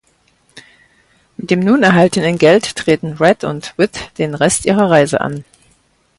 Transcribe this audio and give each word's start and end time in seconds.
Mit 1.37 1.51
dem 1.51 1.59
nun 1.59 1.83
erhaltenen 1.83 2.39
Geld 2.39 2.75
treten 2.75 3.13
Red 3.19 3.43
und 3.43 3.77
Whit 3.77 4.09
den 4.17 4.33
Rest 4.33 4.65
ihrer 4.65 4.89
Reise 4.89 5.21
an. 5.21 5.45